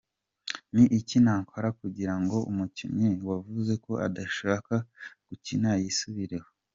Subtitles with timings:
[0.73, 4.73] Ni iki nakora kugira ngo umukinnyi wavuze ko adashaka
[5.27, 6.49] gukina yisubireho?.